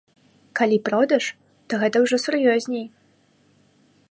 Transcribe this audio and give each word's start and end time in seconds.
Калі 0.59 0.77
продаж, 0.87 1.23
то 1.67 1.73
гэта 1.83 1.97
ўжо 2.07 2.15
сур'ёзней. 2.27 2.85